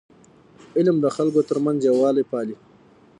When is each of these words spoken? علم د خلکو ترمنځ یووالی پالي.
علم 0.77 0.97
د 1.01 1.05
خلکو 1.15 1.39
ترمنځ 1.49 1.79
یووالی 1.83 2.23
پالي. 2.31 2.55